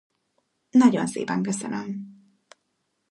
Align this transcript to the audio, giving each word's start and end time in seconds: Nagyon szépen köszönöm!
Nagyon 0.69 1.07
szépen 1.07 1.41
köszönöm! 1.41 2.05